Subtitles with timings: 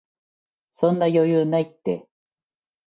[0.71, 2.09] そんな余裕ないって